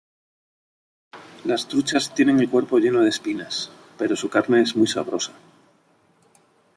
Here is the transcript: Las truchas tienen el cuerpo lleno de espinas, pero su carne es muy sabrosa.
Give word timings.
Las 1.45 1.67
truchas 1.67 2.11
tienen 2.15 2.39
el 2.39 2.49
cuerpo 2.49 2.79
lleno 2.79 3.01
de 3.01 3.09
espinas, 3.09 3.69
pero 3.99 4.15
su 4.15 4.29
carne 4.31 4.63
es 4.63 4.75
muy 4.75 4.87
sabrosa. 4.87 5.31